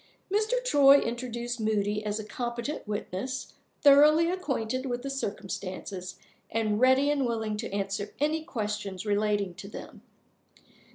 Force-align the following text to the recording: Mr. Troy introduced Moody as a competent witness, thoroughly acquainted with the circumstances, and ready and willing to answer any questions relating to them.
Mr. 0.33 0.53
Troy 0.65 0.97
introduced 0.99 1.59
Moody 1.61 2.03
as 2.03 2.19
a 2.19 2.23
competent 2.25 2.87
witness, 2.87 3.53
thoroughly 3.83 4.31
acquainted 4.31 4.87
with 4.87 5.03
the 5.03 5.11
circumstances, 5.11 6.17
and 6.49 6.79
ready 6.79 7.11
and 7.11 7.23
willing 7.23 7.55
to 7.57 7.71
answer 7.71 8.11
any 8.19 8.43
questions 8.43 9.05
relating 9.05 9.53
to 9.53 9.67
them. 9.67 10.01